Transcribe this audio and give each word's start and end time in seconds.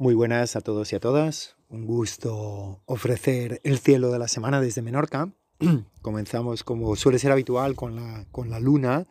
Muy 0.00 0.14
buenas 0.14 0.54
a 0.54 0.60
todos 0.60 0.92
y 0.92 0.96
a 0.96 1.00
todas. 1.00 1.56
Un 1.68 1.84
gusto 1.84 2.82
ofrecer 2.86 3.60
el 3.64 3.80
cielo 3.80 4.12
de 4.12 4.20
la 4.20 4.28
semana 4.28 4.60
desde 4.60 4.80
Menorca. 4.80 5.32
Comenzamos 6.02 6.62
como 6.62 6.94
suele 6.94 7.18
ser 7.18 7.32
habitual 7.32 7.74
con 7.74 7.96
la, 7.96 8.24
con 8.30 8.48
la 8.48 8.60
luna. 8.60 9.08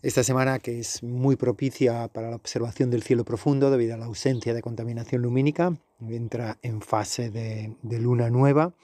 Esta 0.00 0.22
semana 0.22 0.60
que 0.60 0.78
es 0.78 1.02
muy 1.02 1.34
propicia 1.34 2.06
para 2.06 2.30
la 2.30 2.36
observación 2.36 2.90
del 2.90 3.02
cielo 3.02 3.24
profundo 3.24 3.72
debido 3.72 3.94
a 3.94 3.96
la 3.96 4.04
ausencia 4.04 4.54
de 4.54 4.62
contaminación 4.62 5.22
lumínica. 5.22 5.76
Entra 6.08 6.58
en 6.62 6.80
fase 6.80 7.30
de, 7.30 7.76
de 7.82 7.98
luna 7.98 8.30
nueva 8.30 8.74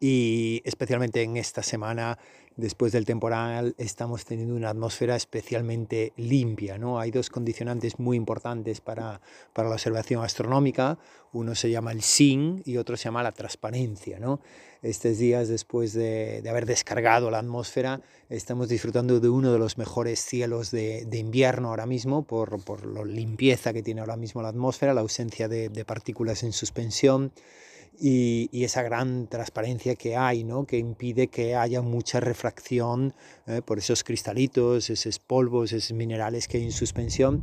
y 0.00 0.62
especialmente 0.64 1.22
en 1.22 1.36
esta 1.36 1.62
semana 1.62 2.18
después 2.56 2.92
del 2.92 3.04
temporal 3.04 3.74
estamos 3.78 4.24
teniendo 4.24 4.54
una 4.54 4.70
atmósfera 4.70 5.14
especialmente 5.14 6.12
limpia. 6.16 6.78
¿no? 6.78 6.98
Hay 6.98 7.10
dos 7.10 7.28
condicionantes 7.30 7.98
muy 7.98 8.16
importantes 8.16 8.80
para, 8.80 9.20
para 9.52 9.68
la 9.68 9.74
observación 9.74 10.24
astronómica. 10.24 10.98
Uno 11.32 11.54
se 11.54 11.70
llama 11.70 11.92
el 11.92 12.02
SIN 12.02 12.62
y 12.64 12.78
otro 12.78 12.96
se 12.96 13.04
llama 13.04 13.22
la 13.22 13.32
transparencia. 13.32 14.18
¿no? 14.18 14.40
Estos 14.82 15.18
días, 15.18 15.48
después 15.48 15.92
de, 15.92 16.40
de, 16.42 16.50
haber 16.50 16.64
descargado 16.64 17.30
la 17.30 17.38
atmósfera, 17.38 18.00
estamos 18.30 18.68
disfrutando 18.68 19.20
de 19.20 19.28
uno 19.28 19.52
de 19.52 19.58
los 19.58 19.76
mejores 19.76 20.20
cielos 20.20 20.70
de, 20.70 21.04
de 21.04 21.18
invierno 21.18 21.68
ahora 21.68 21.86
mismo 21.86 22.22
por, 22.22 22.62
por 22.64 22.86
la 22.86 23.04
limpieza 23.04 23.74
que 23.74 23.82
tiene 23.82 24.00
ahora 24.00 24.16
mismo 24.16 24.40
la 24.40 24.48
atmósfera, 24.48 24.94
la 24.94 25.02
ausencia 25.02 25.48
de, 25.48 25.68
de 25.68 25.84
partículas 25.84 26.42
en 26.42 26.52
suspensión 26.52 27.32
y, 27.98 28.48
y, 28.52 28.64
esa 28.64 28.82
gran 28.82 29.26
transparencia 29.26 29.94
que 29.94 30.16
hay, 30.16 30.44
¿no? 30.44 30.64
que 30.64 30.78
impide 30.78 31.28
que 31.28 31.54
haya 31.54 31.82
mucha 31.82 32.20
refracción 32.20 33.14
eh, 33.46 33.60
por 33.62 33.78
esos 33.78 34.04
cristalitos, 34.04 34.90
esos 34.90 35.18
polvos, 35.18 35.72
esos 35.72 35.96
minerales 35.96 36.48
que 36.48 36.58
hay 36.58 36.64
en 36.64 36.72
suspensión 36.72 37.42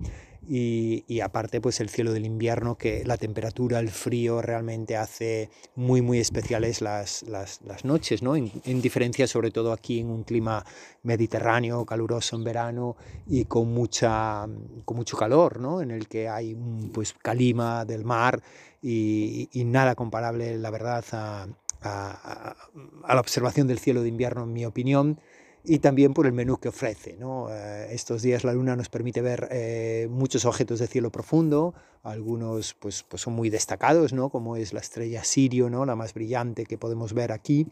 y, 0.49 1.19
aparte 1.21 1.59
pues 1.59 1.79
el 1.81 1.89
cielo 1.89 2.13
del 2.13 2.25
invierno 2.25 2.77
que 2.77 3.03
la 3.05 3.17
temperatura, 3.17 3.79
el 3.79 3.89
frío 3.89 4.41
realmente 4.41 4.95
hace 4.95 5.49
muy 5.75 6.01
muy 6.01 6.19
especiales 6.19 6.81
las, 6.81 7.23
las, 7.23 7.61
las 7.63 7.83
noches, 7.83 8.21
¿no? 8.23 8.35
En, 8.35 8.51
en, 8.63 8.81
diferencia 8.81 9.27
sobre 9.27 9.51
todo 9.51 9.73
aquí 9.73 9.99
en 9.99 10.09
un 10.09 10.23
clima 10.23 10.65
mediterráneo, 11.03 11.85
caluroso 11.85 12.35
en 12.37 12.43
verano 12.43 12.95
y 13.27 13.45
con, 13.45 13.73
mucha, 13.73 14.47
con 14.85 14.97
mucho 14.97 15.17
calor, 15.17 15.59
¿no? 15.59 15.81
En 15.81 15.91
el 15.91 16.07
que 16.07 16.29
hay 16.29 16.55
pues 16.93 17.13
calima 17.13 17.83
del 17.83 18.05
mar 18.05 18.41
y, 18.81 19.49
y 19.51 19.65
nada 19.65 19.95
comparable 19.95 20.57
la 20.57 20.69
verdad 20.69 21.03
a, 21.11 21.47
a, 21.81 22.55
a 23.03 23.13
la 23.15 23.19
observación 23.19 23.67
del 23.67 23.79
cielo 23.79 24.01
de 24.01 24.09
invierno 24.09 24.43
en 24.43 24.53
mi 24.53 24.65
opinión 24.65 25.19
y 25.67 25.79
también 25.79 26.13
por 26.13 26.25
el 26.25 26.33
menú 26.33 26.57
que 26.57 26.69
ofrece. 26.69 27.17
¿no? 27.19 27.47
Eh, 27.51 27.89
estos 27.91 28.21
días 28.21 28.43
la 28.43 28.53
luna 28.53 28.75
nos 28.75 28.89
permite 28.89 29.21
ver 29.21 29.47
eh, 29.51 30.07
muchos 30.09 30.45
objetos 30.45 30.79
de 30.79 30.87
cielo 30.87 31.11
profundo, 31.11 31.73
algunos 32.03 32.73
pues, 32.73 33.03
pues 33.03 33.21
son 33.21 33.33
muy 33.33 33.49
destacados, 33.49 34.13
¿no? 34.13 34.29
como 34.29 34.55
es 34.55 34.73
la 34.73 34.79
estrella 34.79 35.23
Sirio, 35.23 35.69
¿no? 35.69 35.85
la 35.85 35.95
más 35.95 36.13
brillante 36.13 36.65
que 36.65 36.77
podemos 36.77 37.13
ver 37.13 37.31
aquí, 37.31 37.67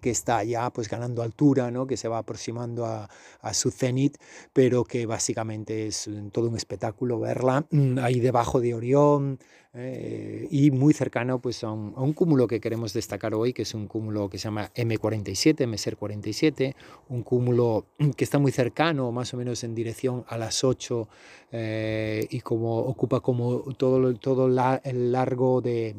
que 0.00 0.10
está 0.10 0.44
ya 0.44 0.70
pues 0.70 0.88
ganando 0.88 1.22
altura, 1.22 1.70
¿no? 1.70 1.86
que 1.86 1.96
se 1.96 2.08
va 2.08 2.18
aproximando 2.18 2.86
a, 2.86 3.08
su 3.52 3.70
cenit, 3.70 4.16
pero 4.52 4.84
que 4.84 5.06
básicamente 5.06 5.86
es 5.86 6.08
todo 6.32 6.48
un 6.48 6.56
espectáculo 6.56 7.20
verla 7.20 7.66
mm, 7.70 7.98
ahí 7.98 8.20
debajo 8.20 8.60
de 8.60 8.74
Orión 8.74 9.38
eh, 9.76 10.46
y 10.52 10.70
muy 10.70 10.94
cercano 10.94 11.40
pues 11.40 11.64
a 11.64 11.72
un, 11.72 12.12
cúmulo 12.12 12.46
que 12.46 12.60
queremos 12.60 12.92
destacar 12.92 13.34
hoy, 13.34 13.52
que 13.52 13.62
es 13.62 13.74
un 13.74 13.88
cúmulo 13.88 14.30
que 14.30 14.38
se 14.38 14.44
llama 14.44 14.70
M47, 14.72 15.66
MESER 15.66 15.96
47, 15.96 16.76
un 17.08 17.24
cúmulo 17.24 17.86
que 18.16 18.22
está 18.22 18.38
muy 18.38 18.52
cercano, 18.52 19.10
más 19.10 19.34
o 19.34 19.36
menos 19.36 19.64
en 19.64 19.74
dirección 19.74 20.24
a 20.28 20.38
las 20.38 20.62
8 20.62 21.08
eh, 21.50 22.26
y 22.30 22.40
como 22.40 22.78
ocupa 22.78 23.18
como 23.18 23.62
todo, 23.74 24.14
todo 24.14 24.46
el 24.46 25.12
largo 25.12 25.60
de, 25.60 25.94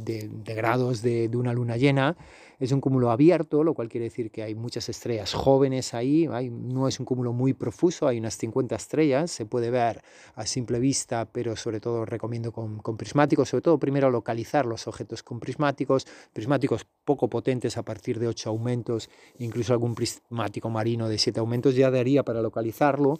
grados 0.46 1.02
de 1.02 1.30
una 1.34 1.52
luna 1.52 1.76
llena, 1.76 2.16
es 2.60 2.72
un 2.72 2.82
cúmulo 2.82 3.12
abierto, 3.12 3.64
lo 3.64 3.74
cual 3.74 3.90
quiere 3.90 4.06
decir 4.06 4.32
que 4.32 4.44
hay 4.44 4.56
muchas 4.56 4.90
estrellas 4.90 5.34
jóvenes 5.34 5.94
ahí, 5.94 6.28
no 6.28 6.88
es 6.88 7.00
un 7.00 7.06
cúmulo 7.06 7.34
muy 7.34 7.54
profuso, 7.54 8.08
hay 8.08 8.20
unas 8.20 8.38
50 8.38 8.76
estrellas, 8.76 9.32
se 9.32 9.46
puede 9.46 9.70
ver 9.70 10.02
a 10.36 10.46
simple 10.46 10.80
vista, 10.80 11.26
pero 11.26 11.56
sobre 11.56 11.80
todo 11.80 12.06
recomiendo 12.06 12.52
con, 12.52 12.80
con 12.80 12.98
prismáticos, 12.98 13.50
sobre 13.50 13.62
todo 13.62 13.80
primero 13.80 14.10
localizar 14.10 14.66
los 14.66 14.88
objetos 14.88 15.24
con 15.24 15.40
prismáticos, 15.40 16.06
prismáticos 16.34 16.86
poco 17.04 17.30
potentes 17.30 17.78
a 17.78 17.84
partir 17.84 18.20
de 18.20 18.28
8 18.28 18.50
aumentos, 18.50 19.10
incluso 19.40 19.74
algún 19.74 19.96
prismático 19.96 20.70
marino 20.70 21.08
de 21.08 21.18
7 21.18 21.40
aumentos 21.40 21.76
ya 21.76 21.92
daría 21.92 22.24
para 22.24 22.42
localizarlo. 22.42 23.20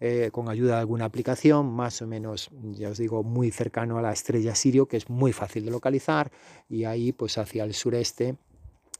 Eh, 0.00 0.30
con 0.32 0.48
ayuda 0.48 0.74
de 0.74 0.80
alguna 0.80 1.04
aplicación, 1.04 1.72
más 1.72 2.02
o 2.02 2.06
menos, 2.06 2.50
ya 2.72 2.90
os 2.90 2.98
digo, 2.98 3.22
muy 3.22 3.50
cercano 3.50 3.96
a 3.96 4.02
la 4.02 4.12
estrella 4.12 4.54
Sirio, 4.54 4.86
que 4.86 4.96
es 4.96 5.08
muy 5.08 5.32
fácil 5.32 5.64
de 5.64 5.70
localizar, 5.70 6.30
y 6.68 6.84
ahí 6.84 7.12
pues 7.12 7.38
hacia 7.38 7.64
el 7.64 7.74
sureste 7.74 8.36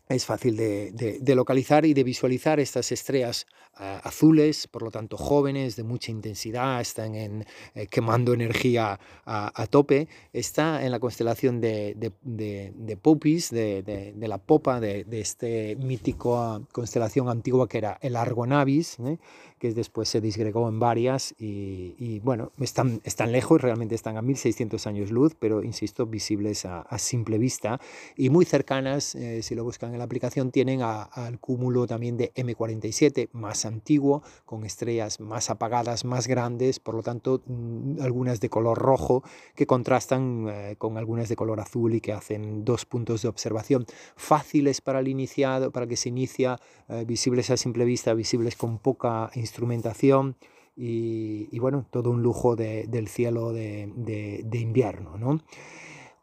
es 0.08 0.26
fácil 0.26 0.56
de, 0.56 0.92
de, 0.92 1.18
de, 1.20 1.34
localizar 1.34 1.86
y 1.86 1.94
de 1.94 2.04
visualizar 2.04 2.60
estas 2.60 2.92
estrellas 2.92 3.46
uh, 3.80 4.06
azules, 4.06 4.66
por 4.66 4.82
lo 4.82 4.90
tanto 4.90 5.16
jóvenes, 5.16 5.76
de 5.76 5.82
mucha 5.82 6.10
intensidad, 6.10 6.80
están 6.80 7.14
en, 7.14 7.46
eh, 7.74 7.86
quemando 7.86 8.34
energía 8.34 9.00
a, 9.24 9.62
a, 9.62 9.66
tope. 9.66 10.08
Está 10.32 10.84
en 10.84 10.90
la 10.90 11.00
constelación 11.00 11.60
de, 11.60 11.94
de 12.22 12.96
Popis, 13.00 13.50
de, 13.50 14.14
la 14.18 14.38
popa 14.38 14.78
de, 14.78 15.06
este 15.10 15.76
mítico 15.76 16.66
constelación 16.72 17.30
antigua 17.30 17.66
que 17.66 17.78
era 17.78 17.98
el 18.02 18.16
Argonavis, 18.16 18.98
¿eh? 19.00 19.18
que 19.58 19.72
después 19.72 20.10
se 20.10 20.20
disgregó 20.20 20.68
en 20.68 20.78
varias 20.78 21.34
y, 21.38 21.94
y, 21.98 22.20
bueno, 22.20 22.52
están, 22.60 23.00
están 23.04 23.32
lejos, 23.32 23.62
realmente 23.62 23.94
están 23.94 24.18
a 24.18 24.22
1600 24.22 24.86
años 24.86 25.10
luz, 25.10 25.34
pero 25.38 25.62
insisto, 25.62 26.04
visibles 26.04 26.66
a, 26.66 26.82
a 26.82 26.98
simple 26.98 27.38
vista 27.38 27.80
y 28.16 28.28
muy 28.28 28.44
cercanas, 28.44 29.14
eh, 29.14 29.42
si 29.42 29.54
lo 29.54 29.64
buscan 29.64 29.93
en 29.94 29.98
la 29.98 30.04
aplicación, 30.04 30.50
tienen 30.50 30.82
al 30.82 31.38
cúmulo 31.40 31.86
también 31.86 32.16
de 32.16 32.32
M47, 32.34 33.28
más 33.32 33.64
antiguo, 33.64 34.22
con 34.44 34.64
estrellas 34.64 35.20
más 35.20 35.50
apagadas, 35.50 36.04
más 36.04 36.26
grandes, 36.26 36.80
por 36.80 36.94
lo 36.94 37.02
tanto, 37.02 37.42
mmm, 37.46 38.00
algunas 38.00 38.40
de 38.40 38.50
color 38.50 38.78
rojo 38.78 39.22
que 39.54 39.66
contrastan 39.66 40.46
eh, 40.48 40.74
con 40.76 40.98
algunas 40.98 41.28
de 41.28 41.36
color 41.36 41.60
azul 41.60 41.94
y 41.94 42.00
que 42.00 42.12
hacen 42.12 42.64
dos 42.64 42.84
puntos 42.84 43.22
de 43.22 43.28
observación 43.28 43.86
fáciles 44.16 44.80
para 44.80 45.00
el 45.00 45.08
iniciado, 45.08 45.70
para 45.70 45.86
que 45.86 45.96
se 45.96 46.08
inicia, 46.08 46.58
eh, 46.88 47.04
visibles 47.06 47.50
a 47.50 47.56
simple 47.56 47.84
vista, 47.84 48.14
visibles 48.14 48.56
con 48.56 48.78
poca 48.78 49.30
instrumentación 49.34 50.36
y, 50.76 51.56
bueno, 51.60 51.86
todo 51.90 52.10
un 52.10 52.22
lujo 52.22 52.56
de, 52.56 52.88
del 52.88 53.06
cielo 53.06 53.52
de, 53.52 53.92
de, 53.94 54.42
de 54.44 54.58
invierno, 54.58 55.16
¿no? 55.16 55.40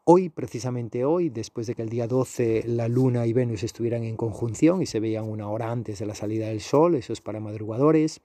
Hoy, 0.04 0.30
precisamente 0.30 1.04
hoy, 1.04 1.28
después 1.28 1.68
de 1.68 1.76
que 1.76 1.82
el 1.82 1.88
día 1.88 2.08
12 2.08 2.64
la 2.66 2.88
Luna 2.88 3.24
y 3.24 3.32
Venus 3.32 3.62
estuvieran 3.62 4.02
en 4.02 4.16
conjunción 4.16 4.82
y 4.82 4.86
se 4.86 4.98
veían 4.98 5.28
una 5.28 5.48
hora 5.48 5.70
antes 5.70 6.00
de 6.00 6.06
la 6.06 6.16
salida 6.16 6.48
del 6.48 6.60
Sol, 6.60 6.96
eso 6.96 7.12
es 7.12 7.20
para 7.20 7.38
madrugadores, 7.38 8.20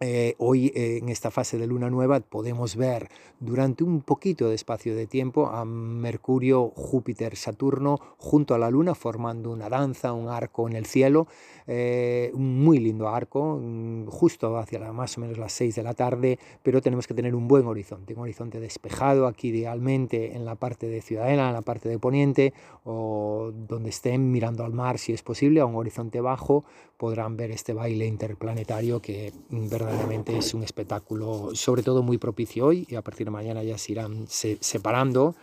eh, 0.00 0.34
hoy 0.38 0.72
eh, 0.74 0.98
en 0.98 1.08
esta 1.08 1.30
fase 1.30 1.56
de 1.56 1.66
luna 1.66 1.88
nueva 1.88 2.20
podemos 2.20 2.76
ver 2.76 3.08
durante 3.40 3.84
un 3.84 4.02
poquito 4.02 4.48
de 4.48 4.54
espacio 4.54 4.94
de 4.94 5.06
tiempo 5.06 5.46
a 5.46 5.64
Mercurio, 5.64 6.72
Júpiter, 6.74 7.36
Saturno 7.36 7.98
junto 8.18 8.54
a 8.54 8.58
la 8.58 8.70
luna 8.70 8.94
formando 8.94 9.50
una 9.50 9.68
danza, 9.68 10.12
un 10.12 10.28
arco 10.28 10.68
en 10.68 10.76
el 10.76 10.86
cielo, 10.86 11.26
eh, 11.66 12.30
un 12.34 12.62
muy 12.62 12.78
lindo 12.78 13.08
arco, 13.08 13.58
mm, 13.60 14.06
justo 14.06 14.56
hacia 14.58 14.78
la, 14.78 14.92
más 14.92 15.16
o 15.16 15.20
menos 15.20 15.38
las 15.38 15.52
6 15.52 15.76
de 15.76 15.82
la 15.82 15.94
tarde, 15.94 16.38
pero 16.62 16.80
tenemos 16.80 17.06
que 17.06 17.14
tener 17.14 17.34
un 17.34 17.48
buen 17.48 17.66
horizonte, 17.66 18.14
un 18.14 18.20
horizonte 18.20 18.60
despejado 18.60 19.26
aquí 19.26 19.48
idealmente 19.48 20.34
en 20.34 20.44
la 20.44 20.56
parte 20.56 20.88
de 20.88 21.00
Ciudadela, 21.02 21.48
en 21.48 21.54
la 21.54 21.62
parte 21.62 21.88
de 21.88 21.98
Poniente 21.98 22.52
o 22.84 23.52
donde 23.54 23.90
estén 23.90 24.30
mirando 24.30 24.64
al 24.64 24.72
mar 24.72 24.98
si 24.98 25.12
es 25.12 25.22
posible, 25.22 25.60
a 25.60 25.66
un 25.66 25.76
horizonte 25.76 26.20
bajo 26.20 26.64
podrán 26.96 27.36
ver 27.36 27.50
este 27.50 27.72
baile 27.72 28.06
interplanetario 28.06 29.00
que 29.00 29.32
mm, 29.50 29.66
verdaderamente 29.74 30.36
es 30.36 30.54
un 30.54 30.62
espectáculo, 30.62 31.50
sobre 31.54 31.82
todo 31.82 32.02
muy 32.02 32.18
propicio 32.18 32.66
hoy, 32.66 32.86
y 32.88 32.94
a 32.94 33.02
partir 33.02 33.26
de 33.26 33.32
mañana 33.32 33.62
ya 33.62 33.76
se 33.76 33.92
irán 33.92 34.26
se, 34.28 34.56
separando. 34.60 35.34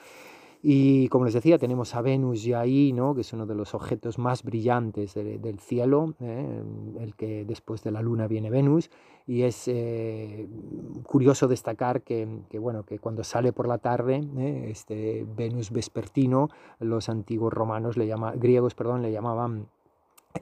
Y 0.63 1.07
como 1.09 1.25
les 1.25 1.33
decía, 1.33 1.57
tenemos 1.57 1.95
a 1.95 2.01
Venus 2.01 2.43
ya 2.43 2.59
ahí, 2.59 2.93
¿no? 2.93 3.15
que 3.15 3.21
es 3.21 3.33
uno 3.33 3.45
de 3.47 3.55
los 3.55 3.73
objetos 3.73 4.19
más 4.19 4.43
brillantes 4.43 5.15
de, 5.15 5.39
del 5.39 5.59
cielo, 5.59 6.13
¿eh? 6.21 6.63
el 6.99 7.15
que 7.15 7.45
después 7.45 7.83
de 7.83 7.91
la 7.91 8.01
Luna 8.01 8.27
viene 8.27 8.49
Venus, 8.49 8.91
y 9.27 9.41
es 9.41 9.67
eh, 9.67 10.47
curioso 11.03 11.47
destacar 11.47 12.03
que, 12.03 12.27
que, 12.49 12.59
bueno, 12.59 12.83
que 12.83 12.99
cuando 12.99 13.23
sale 13.23 13.51
por 13.53 13.67
la 13.67 13.79
tarde, 13.79 14.21
¿eh? 14.37 14.67
este 14.69 15.25
Venus 15.35 15.71
vespertino, 15.71 16.49
los 16.79 17.09
antiguos 17.09 17.51
romanos, 17.51 17.97
le 17.97 18.07
llama, 18.07 18.33
griegos 18.35 18.75
perdón, 18.75 19.01
le 19.01 19.11
llamaban 19.11 19.67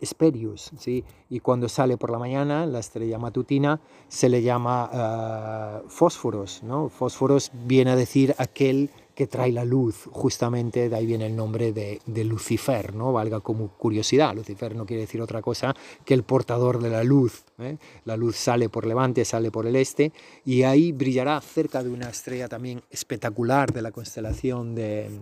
Esperius, 0.02 0.72
¿sí? 0.78 1.04
y 1.30 1.40
cuando 1.40 1.70
sale 1.70 1.98
por 1.98 2.12
la 2.12 2.20
mañana, 2.20 2.66
la 2.66 2.80
estrella 2.80 3.18
matutina, 3.18 3.80
se 4.08 4.30
le 4.30 4.42
llama 4.42 5.82
uh, 5.84 5.90
fósforos. 5.90 6.64
¿no? 6.64 6.90
Fósforos 6.90 7.52
viene 7.66 7.92
a 7.92 7.96
decir 7.96 8.36
aquel 8.38 8.90
que 9.20 9.28
trae 9.28 9.52
la 9.52 9.66
luz, 9.66 10.08
justamente 10.10 10.88
de 10.88 10.96
ahí 10.96 11.06
viene 11.06 11.26
el 11.26 11.36
nombre 11.36 11.74
de, 11.74 12.24
Lucifer, 12.24 12.96
¿no? 12.96 13.12
Valga 13.12 13.42
como 13.42 13.68
curiosidad, 13.68 14.34
Lucifer 14.34 14.74
no 14.78 14.86
quiere 14.86 15.02
decir 15.02 15.22
otra 15.22 15.42
cosa 15.42 15.76
que 16.06 16.14
el 16.14 16.24
portador 16.24 16.82
de 16.82 16.90
la 16.90 17.04
luz. 17.04 17.44
¿eh? 17.58 17.76
La 18.06 18.16
luz 18.16 18.38
sale 18.38 18.70
por 18.70 18.86
levante, 18.86 19.26
sale 19.26 19.52
por 19.52 19.68
el 19.68 19.76
este, 19.76 20.14
y 20.46 20.64
ahí 20.64 20.94
brillará 20.94 21.42
cerca 21.42 21.84
de 21.84 21.90
una 21.90 22.08
estrella 22.08 22.48
también 22.48 22.82
espectacular 22.92 23.74
de 23.74 23.82
la 23.82 23.92
constelación 23.92 24.74
de, 24.74 25.20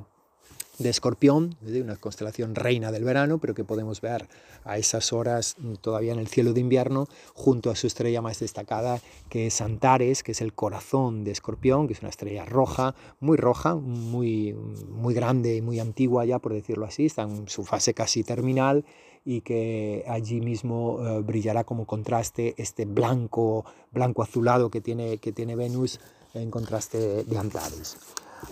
de 0.80 0.90
Escorpión, 0.90 1.56
una 1.62 1.96
constelación 1.96 2.56
reina 2.56 2.92
del 2.92 3.04
verano, 3.04 3.40
pero 3.40 3.54
que 3.54 3.64
podemos 3.64 4.02
ver 4.02 4.28
a 4.64 4.78
esas 4.78 5.14
horas 5.14 5.56
todavía 5.82 6.14
en 6.14 6.20
el 6.20 6.28
cielo 6.28 6.54
de 6.54 6.60
invierno, 6.60 7.08
junto 7.34 7.70
a 7.72 7.76
su 7.76 7.88
estrella 7.88 8.22
más 8.22 8.40
destacada, 8.40 9.00
que 9.30 9.48
es 9.48 9.62
Antares, 9.62 10.24
que 10.24 10.34
es 10.34 10.42
el 10.42 10.54
corazón 10.54 11.24
de 11.24 11.32
Escorpión, 11.32 11.88
que 11.88 11.94
es 11.94 12.02
una 12.02 12.10
estrella 12.10 12.46
roja, 12.46 12.96
muy 13.20 13.38
roja, 13.38 13.76
muy, 13.76 14.54
muy 14.54 15.14
grande 15.14 15.56
y 15.56 15.62
muy 15.62 15.80
antigua 15.80 16.26
ya, 16.26 16.40
por 16.40 16.54
decirlo 16.54 16.86
así, 16.86 17.06
está 17.06 17.24
en 17.24 17.48
su 17.48 17.64
fase 17.64 17.94
casi 17.94 18.24
terminal 18.24 18.86
y 19.26 19.42
que 19.42 20.06
allí 20.08 20.40
mismo 20.40 21.00
eh, 21.06 21.22
brillará 21.22 21.66
como 21.66 21.86
contraste 21.86 22.56
este 22.58 22.86
blanco, 22.86 23.66
blanco 23.92 24.24
azulado 24.24 24.70
que 24.70 24.80
tiene, 24.80 25.18
que 25.18 25.34
tiene 25.34 25.56
Venus 25.56 26.00
en 26.34 26.50
contraste 26.52 27.24
de 27.24 27.38
Antares. 27.38 27.98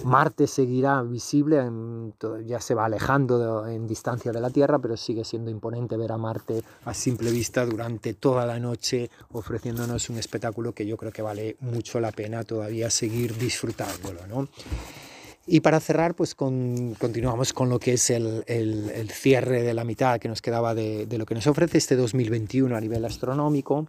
Marte 0.04 0.48
seguirá 0.48 1.02
visible, 1.02 1.64
ya 2.46 2.60
se 2.60 2.74
va 2.74 2.86
alejando 2.86 3.68
en 3.68 3.88
distancia 3.88 4.32
de 4.32 4.42
la 4.42 4.50
Tierra, 4.50 4.80
pero 4.80 4.98
sigue 4.98 5.24
siendo 5.24 5.50
imponente 5.50 5.98
ver 5.98 6.12
a 6.12 6.18
Marte 6.18 6.64
a 6.86 6.94
simple 6.94 7.32
vista 7.32 7.66
durante 7.66 8.14
toda 8.14 8.46
la 8.46 8.60
noche, 8.60 9.10
ofreciéndonos 9.32 10.10
un 10.10 10.18
espectáculo 10.18 10.74
que 10.74 10.86
yo 10.86 10.98
creo 10.98 11.12
que 11.12 11.22
vale 11.22 11.58
mucho 11.60 12.00
la 12.00 12.12
pena 12.12 12.44
todavía 12.44 12.90
seguir 12.90 13.38
disfrutándolo. 13.38 14.28
¿no? 14.28 14.48
Y 15.48 15.60
para 15.60 15.80
cerrar, 15.80 16.16
pues 16.16 16.34
continuamos 16.36 17.54
con 17.54 17.70
lo 17.70 17.80
que 17.80 17.94
es 17.94 18.10
el, 18.10 18.44
cierre 19.12 19.62
de 19.62 19.74
la 19.74 19.84
mitad 19.84 20.20
que 20.20 20.28
nos 20.28 20.42
quedaba 20.42 20.74
de, 20.74 21.06
de 21.06 21.18
lo 21.18 21.26
que 21.26 21.36
nos 21.36 21.46
ofrece 21.48 21.78
este 21.78 21.96
2021 21.96 22.76
a 22.76 22.82
nivel 22.82 23.06
astronómico 23.06 23.88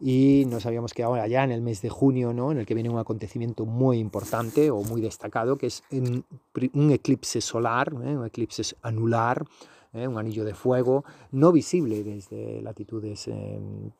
y 0.00 0.44
nos 0.46 0.66
habíamos 0.66 0.92
quedado 0.92 1.14
allá 1.14 1.44
en 1.44 1.50
el 1.50 1.62
mes 1.62 1.82
de 1.82 1.88
junio, 1.88 2.32
¿no? 2.32 2.52
en 2.52 2.58
el 2.58 2.66
que 2.66 2.74
viene 2.74 2.90
un 2.90 2.98
acontecimiento 2.98 3.64
muy 3.64 3.98
importante 3.98 4.70
o 4.70 4.82
muy 4.82 5.00
destacado, 5.00 5.56
que 5.56 5.66
es 5.66 5.82
un 5.90 6.90
eclipse 6.90 7.40
solar, 7.40 7.92
¿eh? 8.04 8.16
un 8.16 8.26
eclipse 8.26 8.62
anular, 8.82 9.44
¿eh? 9.92 10.06
un 10.06 10.18
anillo 10.18 10.44
de 10.44 10.54
fuego, 10.54 11.04
no 11.32 11.52
visible 11.52 12.04
desde 12.04 12.60
latitudes 12.62 13.28
em, 13.28 13.90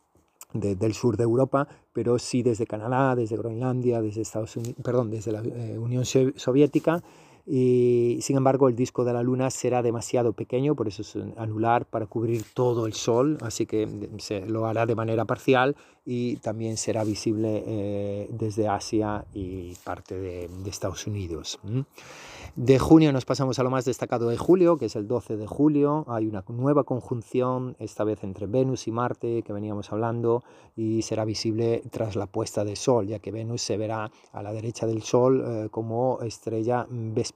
del 0.53 0.95
sur 0.95 1.17
de 1.17 1.25
Europa, 1.25 1.69
pero 1.93 2.19
sí 2.19 2.43
desde 2.43 2.67
Canadá, 2.67 3.15
desde 3.15 3.37
Groenlandia, 3.37 4.01
desde 4.01 4.23
Estados 4.23 4.57
Unidos, 4.57 4.77
perdón, 4.83 5.11
desde 5.11 5.33
la 5.33 5.43
eh, 5.43 5.79
Unión 5.79 6.05
Soviética 6.05 7.03
y 7.47 8.19
sin 8.23 8.37
embargo 8.37 8.69
el 8.69 8.75
disco 8.75 9.05
de 9.05 9.13
la 9.13 9.23
luna 9.23 9.51
será 9.51 9.83
demasiado 9.83 10.33
pequeño, 10.33 10.75
por 10.75 10.89
eso 10.89 11.03
es 11.03 11.17
anular 11.37 11.87
para 11.87 12.07
cubrir 12.07 12.45
todo 12.53 12.87
el 12.87 12.93
sol, 12.93 13.39
así 13.41 13.67
que 13.67 13.87
mm, 13.87 14.19
se 14.19 14.47
lo 14.47 14.67
hará 14.67 14.85
de 14.85 14.97
manera 14.97 15.25
parcial 15.25 15.77
y 16.05 16.37
también 16.37 16.77
será 16.77 17.03
visible 17.05 17.65
eh, 17.67 18.29
desde 18.31 18.69
Asia 18.69 19.25
y 19.35 19.75
parte 19.85 20.19
de, 20.19 20.49
Estados 20.67 21.07
Unidos. 21.07 21.59
De 22.55 22.79
junio 22.79 23.13
nos 23.13 23.25
pasamos 23.25 23.59
a 23.59 23.63
lo 23.63 23.71
más 23.71 23.85
destacado 23.85 24.29
de 24.29 24.37
julio, 24.37 24.79
que 24.79 24.87
es 24.87 24.97
el 24.97 25.07
12 25.07 25.37
de 25.37 25.47
julio. 25.47 26.05
Hay 26.09 26.27
una 26.27 26.45
nueva 26.49 26.85
conjunción, 26.85 27.77
esta 27.79 28.05
vez 28.05 28.25
entre 28.25 28.47
Venus 28.47 28.89
y 28.89 28.93
Marte, 28.93 29.43
que 29.43 29.53
veníamos 29.53 29.93
hablando, 29.93 30.43
y 30.77 31.03
será 31.03 31.25
visible 31.25 31.83
tras 31.91 32.17
la 32.17 32.27
puesta 32.27 32.65
de 32.65 32.77
sol, 32.77 33.07
ya 33.07 33.19
que 33.19 33.31
Venus 33.31 33.63
se 33.63 33.77
verá 33.77 34.11
a 34.33 34.43
la 34.43 34.53
derecha 34.53 34.87
del 34.87 35.03
Sol 35.03 35.45
eh, 35.45 35.69
como 35.71 36.19
estrella 36.23 36.87
vespertina, 36.89 37.36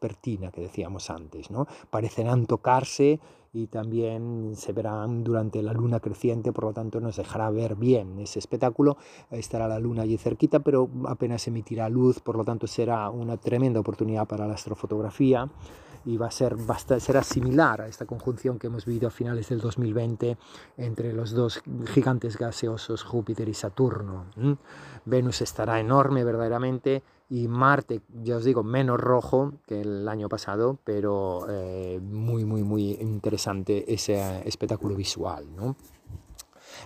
que 0.53 0.61
decíamos 0.61 1.11
antes. 1.11 1.51
¿no? 1.51 1.67
Parecerán 1.91 2.47
tocarse 2.47 3.21
y 3.53 3.67
también 3.67 4.53
se 4.57 4.73
verán 4.73 5.25
durante 5.25 5.63
la 5.63 5.73
luna 5.73 6.01
creciente, 6.01 6.53
por 6.53 6.65
lo 6.65 6.73
tanto 6.73 7.01
nos 7.01 7.17
dejará 7.17 7.51
ver 7.51 7.75
bien 7.75 8.19
ese 8.19 8.39
espectáculo. 8.39 8.97
Estará 9.31 9.69
la 9.69 9.79
luna 9.79 10.03
allí 10.03 10.17
cerquita, 10.17 10.61
pero 10.61 10.89
apenas 11.07 11.47
emitirá 11.49 11.89
luz, 11.89 12.21
por 12.21 12.37
lo 12.37 12.45
tanto 12.45 12.67
será 12.67 13.11
una 13.11 13.37
tremenda 13.37 13.81
oportunidad 13.81 14.27
para 14.27 14.47
la 14.47 14.55
astrofotografía 14.55 15.49
y 16.05 16.17
va 16.17 16.29
a 16.29 16.31
ser 16.31 16.57
será 16.99 17.23
similar 17.23 17.83
a 17.83 17.89
esta 17.89 18.07
conjunción 18.07 18.59
que 18.59 18.69
hemos 18.69 18.87
vivido 18.87 19.09
a 19.09 19.11
finales 19.11 19.49
del 19.51 19.61
2020 19.61 20.39
entre 20.79 21.13
los 21.13 21.33
dos 21.33 21.63
gigantes 21.93 22.39
gaseosos 22.39 23.03
Júpiter 23.03 23.49
y 23.49 23.55
Saturno. 23.55 24.25
Venus 25.05 25.43
estará 25.43 25.79
enorme 25.79 26.25
verdaderamente 26.25 27.03
y 27.31 27.47
Marte, 27.47 28.01
ya 28.25 28.37
os 28.37 28.45
digo, 28.45 28.65
menos 28.65 28.99
rojo 28.99 29.53
que 29.69 29.81
el 29.81 30.09
año 30.09 30.29
pasado, 30.29 30.79
pero 30.83 31.47
eh, 31.49 32.01
muy, 32.03 32.45
muy, 32.45 32.65
muy 32.65 32.99
interesante 33.01 33.95
ese 33.95 34.43
espectáculo 34.45 34.97
visual. 34.97 35.47
¿no? 35.55 35.77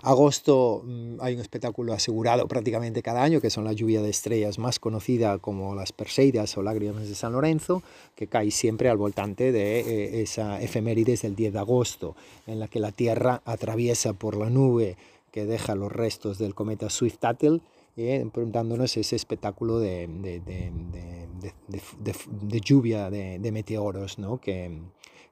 Agosto 0.03 0.83
mm, 0.85 1.17
hay 1.21 1.35
un 1.35 1.41
espectáculo 1.41 1.95
asegurado 1.95 2.47
prácticamente 2.47 3.03
cada 3.03 3.23
año, 3.23 3.41
que 3.41 3.49
son 3.49 3.65
la 3.65 3.73
lluvia 3.73 4.03
de 4.03 4.11
estrellas 4.11 4.59
más 4.59 4.79
conocida 4.79 5.39
como 5.39 5.75
las 5.75 5.93
Perseidas 5.93 6.59
o 6.59 6.63
lágrimas 6.63 7.09
de 7.09 7.15
San 7.15 7.33
Lorenzo, 7.33 7.83
que 8.15 8.27
cae 8.27 8.51
siempre 8.51 8.91
al 8.91 8.99
voltante 8.99 9.51
de 9.51 9.81
eh, 9.81 10.21
esa 10.21 10.61
efemérides 10.61 11.23
del 11.23 11.37
10 11.37 11.55
de 11.55 11.59
agosto, 11.59 12.17
en 12.47 12.61
la 12.61 12.69
que 12.69 12.81
la 12.81 12.93
Tierra 12.93 13.41
atraviesa 13.47 14.13
por 14.13 14.37
la 14.37 14.51
nube 14.51 14.99
que 15.33 15.47
deja 15.47 15.75
los 15.75 15.91
restos 15.91 16.37
del 16.37 16.55
cometa 16.55 16.91
Swift-Tuttle 16.91 17.61
eh, 17.97 18.27
preguntándonos 18.33 18.97
ese 18.97 19.17
espectáculo 19.17 19.79
de, 19.79 20.09
de, 20.09 20.41
de, 20.41 20.73
de 21.69 22.61
lluvia 22.61 23.11
de, 23.11 23.53
meteoros, 23.53 24.19
¿no? 24.19 24.39
que, 24.41 24.81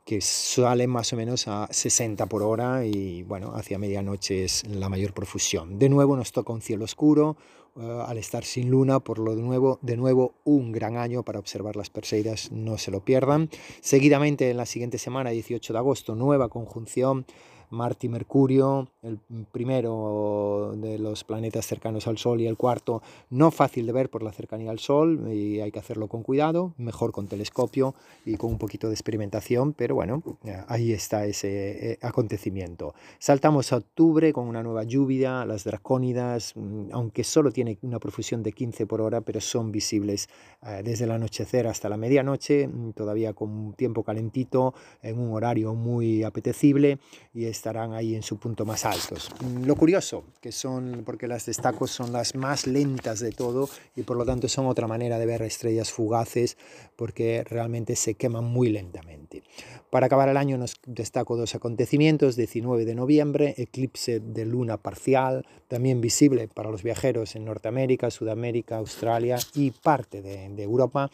que 0.04 0.20
sale 0.20 0.86
más 0.86 1.12
o 1.12 1.16
menos 1.16 1.46
a 1.48 1.68
60 1.70 2.26
por 2.26 2.42
hora 2.42 2.84
y 2.84 3.22
bueno, 3.22 3.52
hacia 3.54 3.78
medianoche 3.78 4.44
es 4.44 4.66
la 4.68 4.88
mayor 4.88 5.12
profusión. 5.12 5.78
De 5.78 5.88
nuevo 5.88 6.16
nos 6.16 6.32
toca 6.32 6.52
un 6.52 6.60
cielo 6.60 6.84
oscuro, 6.84 7.36
eh, 7.76 8.02
al 8.06 8.18
estar 8.18 8.44
sin 8.44 8.70
luna, 8.70 9.00
por 9.00 9.18
lo 9.18 9.34
de 9.34 9.42
nuevo, 9.42 9.78
de 9.82 9.96
nuevo 9.96 10.34
un 10.44 10.72
gran 10.72 10.96
año 10.96 11.22
para 11.22 11.38
observar 11.38 11.76
las 11.76 11.90
Perseidas, 11.90 12.50
no 12.52 12.78
se 12.78 12.90
lo 12.90 13.04
pierdan. 13.04 13.48
Seguidamente 13.80 14.50
en 14.50 14.56
la 14.56 14.66
siguiente 14.66 14.98
semana, 14.98 15.30
18 15.30 15.72
de 15.72 15.78
agosto, 15.78 16.14
nueva 16.14 16.48
conjunción 16.48 17.24
Marte 17.72 18.06
y 18.06 18.10
Mercurio, 18.10 18.88
el 19.02 19.18
primero 19.50 20.74
de 20.76 20.98
los 20.98 21.24
planetas 21.24 21.66
cercanos 21.66 22.06
al 22.06 22.18
Sol 22.18 22.40
y 22.40 22.46
el 22.46 22.56
cuarto 22.56 23.02
no 23.30 23.50
fácil 23.50 23.86
de 23.86 23.92
ver 23.92 24.10
por 24.10 24.22
la 24.22 24.30
cercanía 24.30 24.70
al 24.70 24.78
Sol 24.78 25.32
y 25.32 25.60
hay 25.60 25.72
que 25.72 25.78
hacerlo 25.78 26.06
con 26.06 26.22
cuidado, 26.22 26.74
mejor 26.76 27.12
con 27.12 27.26
telescopio 27.26 27.94
y 28.24 28.36
con 28.36 28.50
un 28.50 28.58
poquito 28.58 28.88
de 28.88 28.94
experimentación, 28.94 29.72
pero 29.72 29.94
bueno, 29.94 30.22
ahí 30.68 30.92
está 30.92 31.24
ese 31.24 31.92
eh, 31.92 31.98
acontecimiento. 32.02 32.94
Saltamos 33.18 33.72
a 33.72 33.78
octubre 33.78 34.32
con 34.32 34.46
una 34.46 34.62
nueva 34.62 34.84
lluvia, 34.84 35.44
las 35.46 35.64
dracónidas, 35.64 36.52
mm, 36.54 36.88
aunque 36.92 37.24
solo 37.24 37.50
tiene 37.50 37.78
una 37.82 37.98
profusión 37.98 38.42
de 38.42 38.52
15 38.52 38.86
por 38.86 39.00
hora, 39.00 39.22
pero 39.22 39.40
son 39.40 39.72
visibles 39.72 40.28
eh, 40.66 40.82
desde 40.84 41.04
el 41.04 41.12
anochecer 41.12 41.66
hasta 41.66 41.88
la 41.88 41.96
medianoche, 41.96 42.68
mm, 42.68 42.92
todavía 42.92 43.32
con 43.32 43.50
un 43.50 43.72
tiempo 43.72 44.04
calentito, 44.04 44.74
en 45.02 45.18
un 45.18 45.32
horario 45.32 45.74
muy 45.74 46.22
apetecible 46.22 46.98
y 47.32 47.46
es 47.46 47.61
estarán 47.62 47.94
ahí 47.94 48.16
en 48.16 48.24
su 48.24 48.38
punto 48.38 48.64
más 48.64 48.84
altos. 48.84 49.30
Lo 49.64 49.76
curioso, 49.76 50.24
que 50.40 50.50
son, 50.50 51.04
porque 51.06 51.28
las 51.28 51.46
destacos 51.46 51.92
son 51.92 52.10
las 52.10 52.34
más 52.34 52.66
lentas 52.66 53.20
de 53.20 53.30
todo 53.30 53.68
y 53.94 54.02
por 54.02 54.16
lo 54.16 54.24
tanto 54.24 54.48
son 54.48 54.66
otra 54.66 54.88
manera 54.88 55.16
de 55.16 55.26
ver 55.26 55.42
estrellas 55.42 55.92
fugaces 55.92 56.58
porque 56.96 57.44
realmente 57.44 57.94
se 57.94 58.14
queman 58.14 58.42
muy 58.42 58.70
lentamente. 58.70 59.44
Para 59.92 60.06
acabar 60.06 60.30
el 60.30 60.38
año 60.38 60.56
nos 60.56 60.76
destaco 60.86 61.36
dos 61.36 61.54
acontecimientos, 61.54 62.34
19 62.34 62.86
de 62.86 62.94
noviembre, 62.94 63.54
eclipse 63.58 64.20
de 64.20 64.46
luna 64.46 64.78
parcial, 64.78 65.44
también 65.68 66.00
visible 66.00 66.48
para 66.48 66.70
los 66.70 66.82
viajeros 66.82 67.36
en 67.36 67.44
Norteamérica, 67.44 68.10
Sudamérica, 68.10 68.78
Australia 68.78 69.36
y 69.54 69.70
parte 69.70 70.22
de, 70.22 70.62
Europa. 70.62 71.10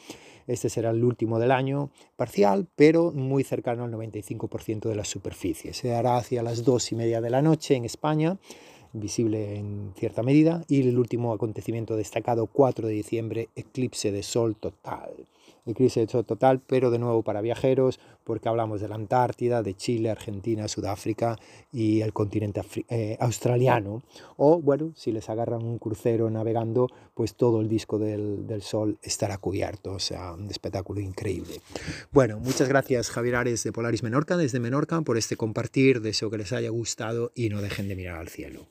Este 0.46 0.68
será 0.68 0.90
el 0.90 1.02
último 1.02 1.40
del 1.40 1.50
año, 1.50 1.90
parcial, 2.14 2.68
pero 2.76 3.10
muy 3.10 3.42
cercano 3.42 3.82
al 3.82 3.90
95% 3.90 4.88
de 4.88 4.94
la 4.94 5.04
superficie. 5.04 5.72
Se 5.74 5.96
hará 5.96 6.16
hacia 6.16 6.44
las 6.44 6.62
dos 6.62 6.92
y 6.92 6.94
media 6.94 7.20
de 7.20 7.30
la 7.30 7.42
noche 7.42 7.74
en 7.74 7.84
España, 7.84 8.38
visible 8.92 9.56
en 9.56 9.92
cierta 9.96 10.22
medida, 10.22 10.62
y 10.68 10.88
el 10.88 10.96
último 10.96 11.32
acontecimiento 11.32 11.96
destacado, 11.96 12.46
4 12.46 12.86
de 12.86 12.94
diciembre, 12.94 13.48
eclipse 13.56 14.12
de 14.12 14.22
sol 14.22 14.54
total 14.54 15.26
eclipse 15.70 16.06
total, 16.06 16.60
pero 16.66 16.90
de 16.90 16.98
nuevo 16.98 17.22
para 17.22 17.40
viajeros, 17.40 18.00
porque 18.24 18.48
hablamos 18.48 18.80
de 18.80 18.88
la 18.88 18.94
Antártida, 18.94 19.62
de 19.62 19.74
Chile, 19.74 20.10
Argentina, 20.10 20.68
Sudáfrica 20.68 21.38
y 21.72 22.00
el 22.00 22.12
continente 22.12 22.62
eh, 22.88 23.16
australiano. 23.20 24.02
O, 24.36 24.60
bueno, 24.60 24.92
si 24.94 25.12
les 25.12 25.28
agarran 25.28 25.64
un 25.64 25.78
crucero 25.78 26.30
navegando, 26.30 26.88
pues 27.14 27.34
todo 27.34 27.60
el 27.60 27.68
disco 27.68 27.98
del, 27.98 28.46
del, 28.46 28.62
Sol 28.62 28.98
estará 29.02 29.38
cubierto, 29.38 29.92
o 29.92 29.98
sea, 29.98 30.32
un 30.34 30.50
espectáculo 30.50 31.00
increíble. 31.00 31.60
Bueno, 32.10 32.38
muchas 32.38 32.68
gracias 32.68 33.10
Javier 33.10 33.36
Ares 33.36 33.64
de 33.64 33.72
Polaris 33.72 34.02
Menorca, 34.02 34.36
desde 34.36 34.60
Menorca, 34.60 35.00
por 35.02 35.16
este 35.16 35.36
compartir, 35.36 36.00
deseo 36.00 36.30
que 36.30 36.38
les 36.38 36.52
haya 36.52 36.70
gustado 36.70 37.32
y 37.34 37.48
no 37.48 37.62
dejen 37.62 37.88
de 37.88 37.96
mirar 37.96 38.18
al 38.18 38.28
cielo. 38.28 38.66